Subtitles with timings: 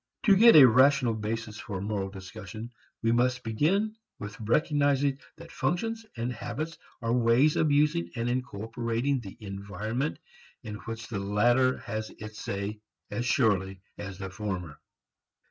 [0.23, 2.71] To get a rational basis for moral discussion
[3.03, 9.19] we must begin with recognizing that functions and habits are ways of using and incorporating
[9.19, 10.17] the environment
[10.63, 14.79] in which the latter has its say as surely as the former.